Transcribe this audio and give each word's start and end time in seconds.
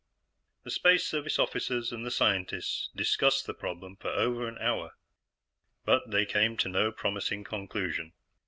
The 0.63 0.71
Space 0.71 1.05
Service 1.07 1.37
officers 1.37 1.91
and 1.91 2.03
the 2.03 2.09
scientists 2.09 2.89
discussed 2.95 3.45
the 3.45 3.53
problem 3.53 3.97
for 3.97 4.07
over 4.09 4.47
an 4.47 4.57
hour, 4.57 4.93
but 5.85 6.09
they 6.09 6.25
came 6.25 6.57
to 6.57 6.67
no 6.69 6.91
promising 6.91 7.43
conclusion. 7.43 8.13